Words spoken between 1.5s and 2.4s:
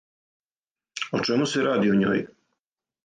се ради у њој?